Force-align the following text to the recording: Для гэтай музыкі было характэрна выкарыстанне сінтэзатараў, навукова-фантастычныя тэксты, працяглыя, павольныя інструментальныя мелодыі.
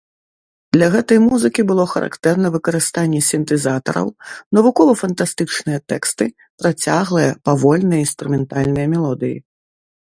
Для 0.75 0.85
гэтай 0.93 1.19
музыкі 1.25 1.61
было 1.71 1.83
характэрна 1.91 2.47
выкарыстанне 2.55 3.21
сінтэзатараў, 3.29 4.07
навукова-фантастычныя 4.59 5.79
тэксты, 5.95 6.25
працяглыя, 6.63 7.31
павольныя 7.51 8.01
інструментальныя 8.09 8.85
мелодыі. 8.99 9.37